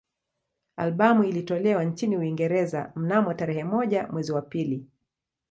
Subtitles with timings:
[0.75, 4.87] Albamu ilitolewa nchini Uingereza mnamo tarehe moja mwezi wa pili